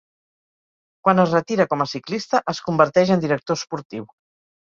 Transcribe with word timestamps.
Quan 1.07 1.23
es 1.23 1.33
retira 1.35 1.67
com 1.73 1.83
a 1.85 1.87
ciclista 1.91 2.41
es 2.53 2.63
converteix 2.69 3.13
en 3.17 3.23
director 3.27 3.59
esportiu. 3.61 4.09